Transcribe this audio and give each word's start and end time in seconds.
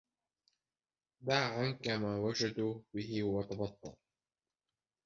دع 1.21 1.57
عنك 1.59 1.87
ما 1.87 2.31
جدوا 2.37 2.79
به 2.93 3.23
وتبطل 3.23 3.93